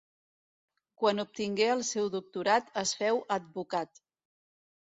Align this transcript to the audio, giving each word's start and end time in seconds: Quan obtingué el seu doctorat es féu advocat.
Quan 1.01 1.23
obtingué 1.25 1.67
el 1.73 1.83
seu 1.91 2.09
doctorat 2.15 2.73
es 2.85 2.97
féu 3.03 3.23
advocat. 3.39 4.03